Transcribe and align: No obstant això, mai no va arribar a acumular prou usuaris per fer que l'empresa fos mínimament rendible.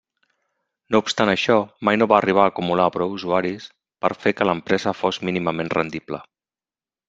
No 0.95 1.01
obstant 1.03 1.31
això, 1.33 1.57
mai 1.89 1.99
no 1.99 2.07
va 2.13 2.17
arribar 2.21 2.47
a 2.47 2.51
acumular 2.53 2.89
prou 2.97 3.13
usuaris 3.19 3.69
per 4.07 4.13
fer 4.25 4.37
que 4.39 4.51
l'empresa 4.51 4.97
fos 5.03 5.23
mínimament 5.31 5.75
rendible. 5.81 6.25